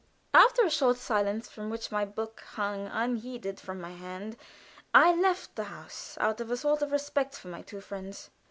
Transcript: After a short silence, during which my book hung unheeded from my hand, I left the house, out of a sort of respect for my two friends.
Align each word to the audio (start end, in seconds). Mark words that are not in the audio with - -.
After 0.33 0.63
a 0.63 0.69
short 0.71 0.97
silence, 0.97 1.47
during 1.47 1.69
which 1.69 1.91
my 1.91 2.05
book 2.05 2.43
hung 2.53 2.87
unheeded 2.87 3.59
from 3.59 3.79
my 3.79 3.91
hand, 3.91 4.35
I 4.95 5.13
left 5.13 5.55
the 5.55 5.65
house, 5.65 6.17
out 6.19 6.41
of 6.41 6.49
a 6.49 6.57
sort 6.57 6.81
of 6.81 6.91
respect 6.91 7.35
for 7.35 7.49
my 7.49 7.61
two 7.61 7.81
friends. 7.81 8.31